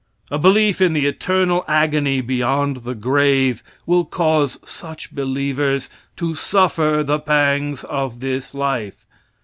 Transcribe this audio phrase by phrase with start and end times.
[0.31, 7.03] A belief in the eternal agony beyond the grave will cause such believers to suffer
[7.05, 9.05] the pangs of this life.